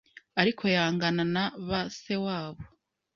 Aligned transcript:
ariko 0.41 0.63
yangana 0.75 1.23
na 1.33 1.45
ba 1.67 1.81
sewabo, 2.01 2.61